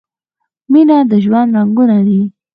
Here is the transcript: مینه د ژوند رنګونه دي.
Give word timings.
مینه 0.71 0.97
د 1.09 1.13
ژوند 1.23 1.49
رنګونه 1.57 1.97
دي. 2.07 2.21